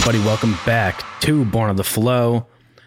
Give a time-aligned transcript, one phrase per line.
[0.00, 0.26] everybody?
[0.26, 2.46] Welcome back to Born on the Flow.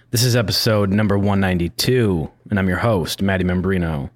[0.09, 4.09] This is episode number 192, and I'm your host, Maddie Membrino.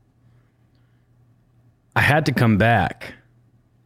[1.95, 3.13] I had to come back.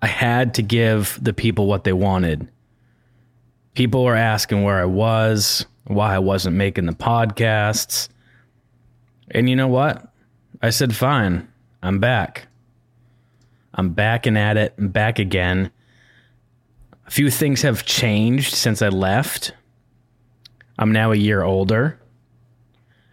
[0.01, 2.47] I had to give the people what they wanted.
[3.73, 8.07] People were asking where I was, why I wasn't making the podcasts.
[9.31, 10.09] And you know what?
[10.61, 11.49] I said, fine,
[11.83, 12.47] I'm back.
[13.73, 15.69] I'm back and at it, I'm back again.
[17.11, 19.51] Few things have changed since I left.
[20.79, 21.99] I'm now a year older.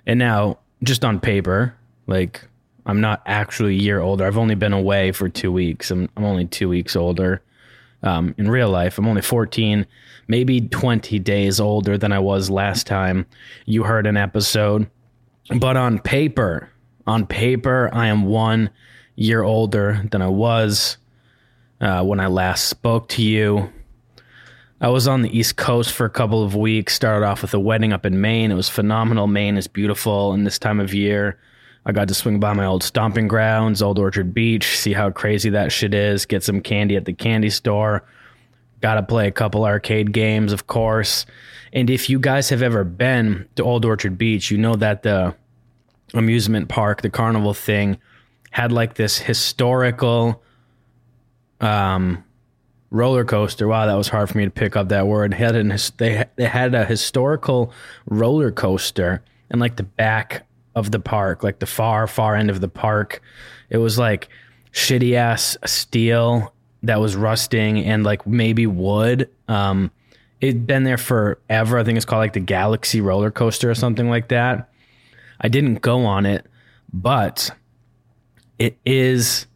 [0.07, 1.75] And now, just on paper,
[2.07, 2.47] like
[2.87, 4.25] I'm not actually a year older.
[4.25, 5.91] I've only been away for two weeks.
[5.91, 7.43] I'm, I'm only two weeks older.
[8.05, 9.85] Um, in real life, I'm only 14,
[10.29, 13.27] maybe 20 days older than I was last time
[13.67, 14.89] you heard an episode.
[15.59, 16.71] But on paper,
[17.05, 18.71] on paper, I am one
[19.17, 20.99] year older than I was
[21.81, 23.73] uh, when I last spoke to you.
[24.81, 26.95] I was on the East Coast for a couple of weeks.
[26.95, 28.53] Started off with a wedding up in Maine.
[28.53, 29.27] It was phenomenal.
[29.27, 31.39] Maine is beautiful, and this time of year,
[31.85, 35.51] I got to swing by my old stomping grounds, Old Orchard Beach, see how crazy
[35.51, 36.27] that shit is.
[36.27, 38.05] Get some candy at the candy store.
[38.81, 41.27] Got to play a couple arcade games, of course.
[41.73, 45.35] And if you guys have ever been to Old Orchard Beach, you know that the
[46.15, 47.99] amusement park, the carnival thing,
[48.53, 50.43] had like this historical
[51.61, 52.23] um
[52.91, 53.69] roller coaster.
[53.69, 55.35] Wow, that was hard for me to pick up that word.
[55.35, 57.73] Had an, they they had a historical
[58.07, 62.61] roller coaster in like the back of the park, like the far far end of
[62.61, 63.21] the park.
[63.71, 64.29] It was like
[64.73, 69.29] shitty ass steel that was rusting and like maybe wood.
[69.49, 69.91] Um,
[70.41, 71.79] it'd been there forever.
[71.79, 74.71] I think it's called like the Galaxy roller coaster or something like that.
[75.41, 76.47] I didn't go on it,
[76.93, 77.51] but
[78.59, 79.47] it is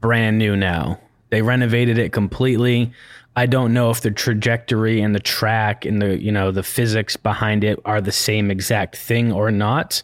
[0.00, 1.00] brand new now.
[1.30, 2.92] They renovated it completely.
[3.36, 7.16] I don't know if the trajectory and the track and the you know the physics
[7.16, 10.02] behind it are the same exact thing or not,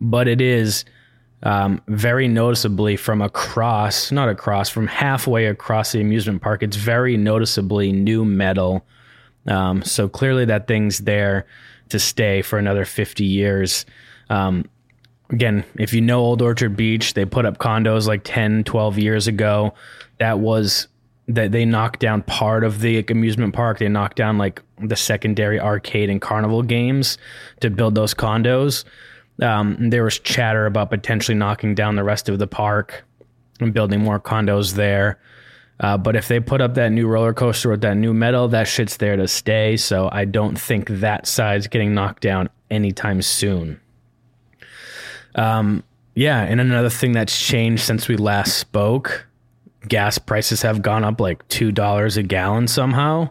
[0.00, 0.84] but it is
[1.44, 6.62] um, very noticeably from across, not across, from halfway across the amusement park.
[6.62, 8.84] It's very noticeably new metal.
[9.46, 11.46] Um, so clearly that thing's there
[11.90, 13.86] to stay for another 50 years.
[14.30, 14.64] Um,
[15.30, 19.26] again, if you know Old Orchard Beach, they put up condos like 10, 12 years
[19.26, 19.74] ago.
[20.18, 20.88] That was
[21.28, 23.78] that they knocked down part of the amusement park.
[23.78, 27.18] They knocked down like the secondary arcade and carnival games
[27.60, 28.84] to build those condos.
[29.42, 33.04] Um, there was chatter about potentially knocking down the rest of the park
[33.60, 35.20] and building more condos there.
[35.80, 38.66] Uh, but if they put up that new roller coaster with that new metal, that
[38.66, 39.76] shit's there to stay.
[39.76, 43.80] So I don't think that side's getting knocked down anytime soon.
[45.34, 45.84] Um,
[46.14, 49.26] yeah, and another thing that's changed since we last spoke,
[49.86, 53.30] gas prices have gone up like two dollars a gallon somehow.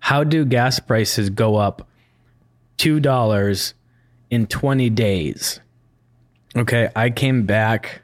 [0.00, 1.86] How do gas prices go up
[2.76, 3.74] two dollars
[4.30, 5.60] in twenty days?
[6.56, 8.02] Okay, I came back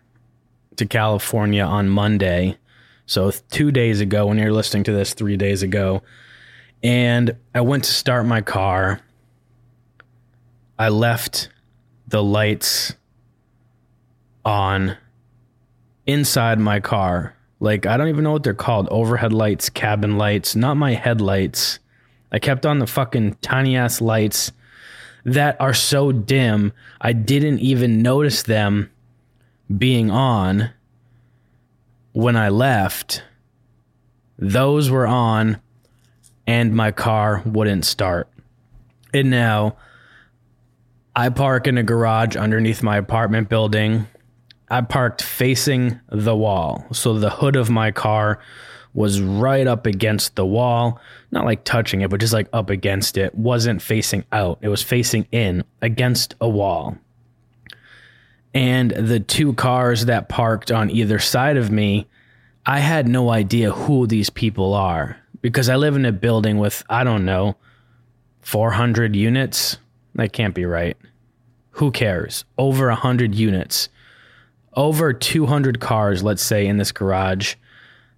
[0.76, 2.58] to California on Monday,
[3.06, 4.26] so two days ago.
[4.26, 6.02] When you're listening to this, three days ago,
[6.82, 9.00] and I went to start my car.
[10.78, 11.48] I left
[12.08, 12.96] the lights
[14.44, 14.96] on
[16.06, 17.34] inside my car.
[17.60, 21.78] Like, I don't even know what they're called overhead lights, cabin lights, not my headlights.
[22.32, 24.52] I kept on the fucking tiny ass lights
[25.24, 28.90] that are so dim, I didn't even notice them
[29.76, 30.70] being on
[32.12, 33.22] when I left.
[34.38, 35.60] Those were on,
[36.46, 38.28] and my car wouldn't start.
[39.12, 39.76] And now
[41.14, 44.06] I park in a garage underneath my apartment building
[44.70, 46.86] I parked facing the wall.
[46.92, 48.38] So the hood of my car
[48.94, 51.00] was right up against the wall,
[51.30, 53.34] not like touching it, but just like up against it.
[53.34, 56.96] Wasn't facing out, it was facing in against a wall.
[58.52, 62.06] And the two cars that parked on either side of me,
[62.66, 66.82] I had no idea who these people are because I live in a building with,
[66.88, 67.56] I don't know,
[68.42, 69.78] 400 units.
[70.14, 70.96] That can't be right.
[71.72, 72.44] Who cares?
[72.58, 73.88] Over 100 units
[74.74, 77.54] over 200 cars, let's say, in this garage.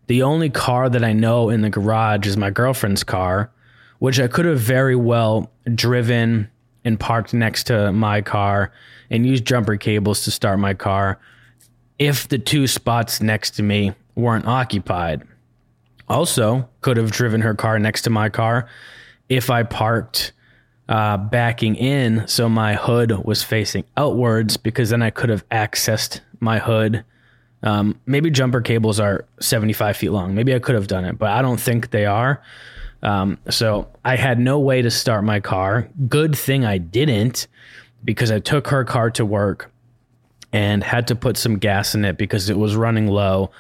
[0.07, 3.51] The only car that I know in the garage is my girlfriend's car,
[3.99, 6.51] which I could have very well driven
[6.85, 8.73] and parked next to my car
[9.11, 11.19] and used jumper cables to start my car
[11.99, 15.23] if the two spots next to me weren't occupied.
[16.09, 18.69] Also, could have driven her car next to my car
[19.29, 20.33] if I parked
[20.93, 26.21] uh, backing in so my hood was facing outwards because then I could have accessed
[26.39, 27.03] my hood.
[27.63, 30.35] Um, maybe jumper cables are 75 feet long.
[30.35, 32.43] Maybe I could have done it, but I don't think they are.
[33.03, 35.89] Um, so I had no way to start my car.
[36.11, 37.47] Good thing I didn't
[38.05, 39.73] because I took her car to work
[40.53, 43.51] and had to put some gas in it because it was running low.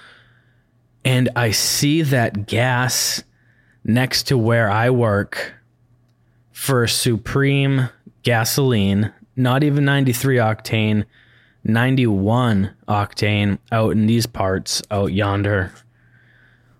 [1.03, 3.25] And I see that gas
[3.85, 5.55] next to where I work
[6.53, 7.89] for Supreme
[8.23, 11.05] gasoline, not even 93 octane,
[11.65, 15.71] 91 octane out in these parts out yonder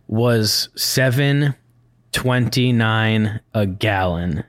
[0.09, 4.43] was 729 a gallon.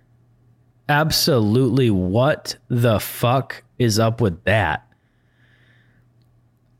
[0.89, 4.85] Absolutely what the fuck is up with that?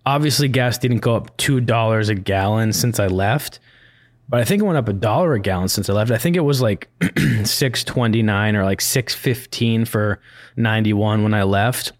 [0.06, 3.62] Obviously gas didn't go up $2 a gallon since I left,
[4.30, 6.12] but I think it went up a dollar a gallon since I left.
[6.12, 10.20] I think it was like 629 or like 615 for
[10.56, 11.92] 91 when I left.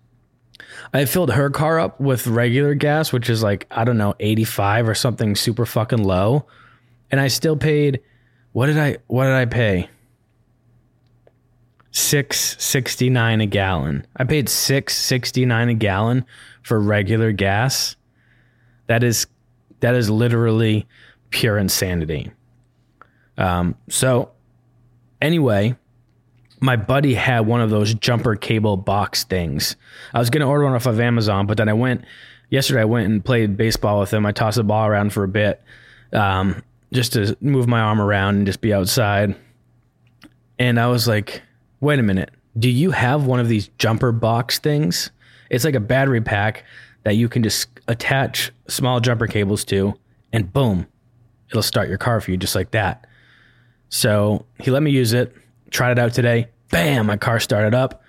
[0.94, 4.90] I filled her car up with regular gas, which is like, I don't know, 85
[4.90, 6.46] or something super fucking low.
[7.12, 8.02] And I still paid
[8.54, 9.90] what did I what did I pay?
[11.92, 14.08] 669 a gallon.
[14.16, 16.26] I paid 669 a gallon
[16.62, 17.96] for regular gas.
[18.88, 19.28] That is
[19.82, 20.88] that is literally
[21.34, 22.32] pure insanity.
[23.38, 24.32] Um, so
[25.20, 25.76] anyway,
[26.62, 29.76] my buddy had one of those jumper cable box things.
[30.14, 32.06] I was gonna order one off of Amazon, but then I went
[32.50, 32.82] yesterday.
[32.82, 34.26] I went and played baseball with him.
[34.28, 35.62] I tossed the ball around for a bit,
[36.14, 36.62] um,
[36.94, 39.36] just to move my arm around and just be outside.
[40.60, 41.42] And I was like,
[41.80, 45.10] "Wait a minute, do you have one of these jumper box things?
[45.50, 46.64] It's like a battery pack
[47.04, 49.96] that you can just attach small jumper cables to,
[50.32, 50.86] and boom,
[51.54, 53.08] it'll start your car for you just like that."
[53.90, 55.34] So he let me use it.
[55.70, 58.02] Tried it out today bam, my car started up.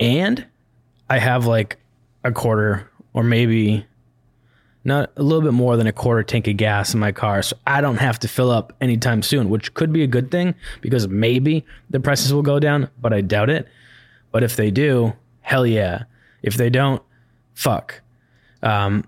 [0.00, 0.46] And
[1.10, 1.78] I have like
[2.22, 3.84] a quarter or maybe
[4.84, 7.42] not a little bit more than a quarter tank of gas in my car.
[7.42, 10.54] So I don't have to fill up anytime soon, which could be a good thing
[10.80, 13.66] because maybe the prices will go down, but I doubt it.
[14.30, 16.04] But if they do, hell yeah.
[16.42, 17.02] If they don't,
[17.54, 18.00] fuck.
[18.62, 19.04] Um,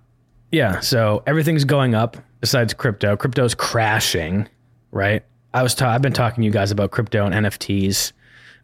[0.50, 3.16] yeah, so everything's going up besides crypto.
[3.16, 4.48] Crypto's crashing,
[4.90, 5.22] right?
[5.52, 8.12] I was ta- I've been talking to you guys about crypto and NFTs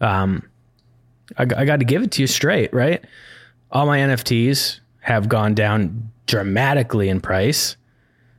[0.01, 0.43] um,
[1.37, 3.05] I, I got to give it to you straight, right?
[3.71, 7.77] All my NFTs have gone down dramatically in price.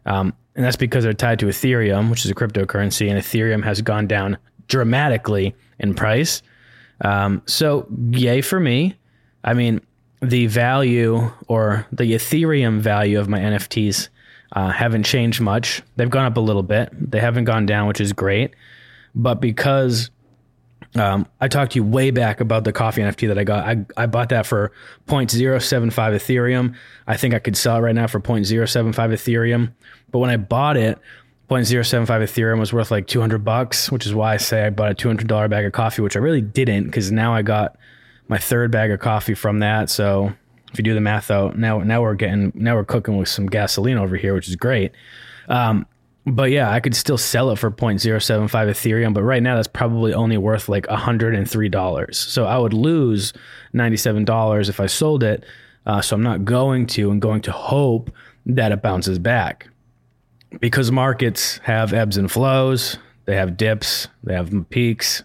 [0.05, 3.81] Um, and that's because they're tied to Ethereum, which is a cryptocurrency, and Ethereum has
[3.81, 4.37] gone down
[4.67, 6.41] dramatically in price.
[7.01, 8.95] Um, so, yay for me.
[9.43, 9.81] I mean,
[10.21, 14.09] the value or the Ethereum value of my NFTs
[14.51, 15.81] uh, haven't changed much.
[15.95, 16.89] They've gone up a little bit.
[16.93, 18.55] They haven't gone down, which is great.
[19.13, 20.09] But because
[20.95, 23.67] um, I talked to you way back about the coffee NFT that I got.
[23.67, 24.71] I, I bought that for
[25.07, 26.75] 0.075 Ethereum.
[27.05, 29.73] I think I could sell it right now for 0.075 Ethereum.
[30.11, 30.97] But when I bought it,
[31.49, 34.95] 0.075 Ethereum was worth like 200 bucks, which is why I say I bought a
[34.95, 37.77] $200 bag of coffee, which I really didn't because now I got
[38.27, 39.89] my third bag of coffee from that.
[39.89, 40.33] So
[40.71, 43.47] if you do the math out, now now we're getting now we're cooking with some
[43.47, 44.91] gasoline over here, which is great.
[45.47, 45.85] Um,
[46.25, 50.13] but yeah, I could still sell it for 0.075 Ethereum, but right now that's probably
[50.13, 52.15] only worth like $103.
[52.15, 53.31] So I would lose
[53.73, 55.45] $97 if I sold it.
[55.85, 58.11] Uh, so I'm not going to and going to hope
[58.45, 59.69] that it bounces back
[60.59, 65.23] because markets have ebbs and flows, they have dips, they have peaks.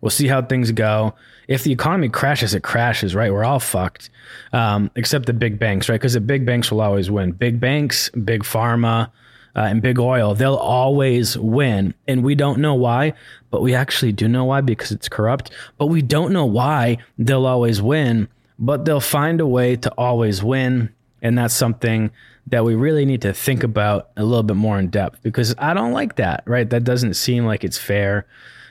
[0.00, 1.14] We'll see how things go.
[1.48, 3.32] If the economy crashes, it crashes, right?
[3.32, 4.10] We're all fucked,
[4.52, 5.94] um, except the big banks, right?
[5.94, 7.32] Because the big banks will always win.
[7.32, 9.10] Big banks, big pharma,
[9.56, 11.94] uh, and big oil, they'll always win.
[12.06, 13.14] And we don't know why,
[13.50, 15.50] but we actually do know why because it's corrupt.
[15.78, 20.42] But we don't know why they'll always win, but they'll find a way to always
[20.42, 20.90] win.
[21.22, 22.10] And that's something
[22.48, 25.72] that we really need to think about a little bit more in depth because I
[25.72, 26.68] don't like that, right?
[26.68, 28.26] That doesn't seem like it's fair.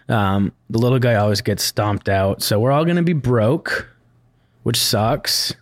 [0.08, 2.42] Um, the little guy always gets stomped out.
[2.42, 3.90] So we're all going to be broke,
[4.64, 5.56] which sucks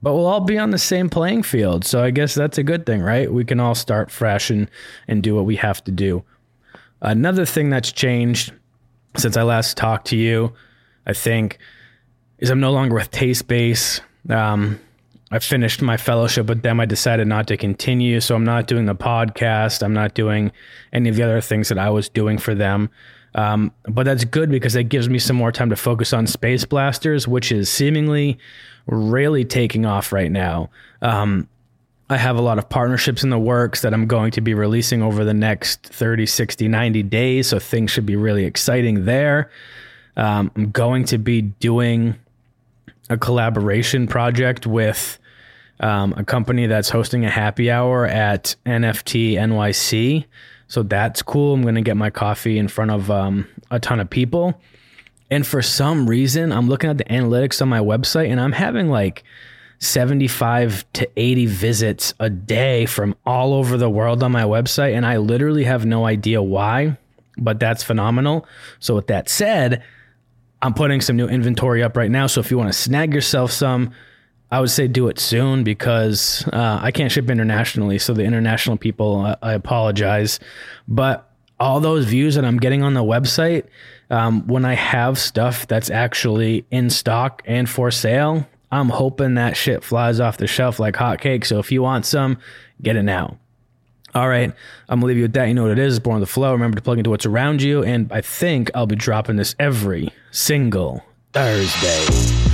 [0.00, 1.84] but we'll all be on the same playing field.
[1.84, 3.32] So I guess that's a good thing, right?
[3.32, 4.70] We can all start fresh and,
[5.08, 6.22] and do what we have to do.
[7.00, 8.52] Another thing that's changed
[9.16, 10.52] since I last talked to you,
[11.06, 11.58] I think,
[12.38, 14.00] is I'm no longer with Taste Base.
[14.28, 14.78] Um,
[15.30, 16.80] I finished my fellowship with them.
[16.80, 18.20] I decided not to continue.
[18.20, 19.82] So I'm not doing the podcast.
[19.82, 20.52] I'm not doing
[20.92, 22.90] any of the other things that I was doing for them.
[23.34, 26.64] Um, but that's good because that gives me some more time to focus on Space
[26.64, 28.38] Blasters, which is seemingly
[28.86, 30.70] really taking off right now.
[31.02, 31.48] Um,
[32.10, 35.02] I have a lot of partnerships in the works that I'm going to be releasing
[35.02, 37.48] over the next 30, 60, 90 days.
[37.48, 39.50] So things should be really exciting there.
[40.16, 42.16] Um, I'm going to be doing
[43.10, 45.18] a collaboration project with
[45.80, 50.24] um, a company that's hosting a happy hour at NFT NYC.
[50.68, 51.54] So that's cool.
[51.54, 54.60] I'm going to get my coffee in front of um, a ton of people.
[55.30, 58.88] And for some reason, I'm looking at the analytics on my website and I'm having
[58.88, 59.24] like
[59.80, 64.94] 75 to 80 visits a day from all over the world on my website.
[64.94, 66.96] And I literally have no idea why,
[67.36, 68.46] but that's phenomenal.
[68.80, 69.82] So, with that said,
[70.60, 72.26] I'm putting some new inventory up right now.
[72.26, 73.92] So, if you want to snag yourself some,
[74.50, 77.98] I would say do it soon because uh, I can't ship internationally.
[77.98, 80.40] So, the international people, uh, I apologize.
[80.86, 83.64] But all those views that I'm getting on the website,
[84.10, 89.56] um, when I have stuff that's actually in stock and for sale, I'm hoping that
[89.56, 91.46] shit flies off the shelf like hotcakes.
[91.46, 92.38] So if you want some,
[92.82, 93.38] get it now.
[94.14, 94.52] All right,
[94.88, 95.48] I'm gonna leave you with that.
[95.48, 96.00] You know what it is.
[96.00, 96.52] Born on the flow.
[96.52, 100.10] Remember to plug into what's around you, and I think I'll be dropping this every
[100.30, 102.47] single Thursday.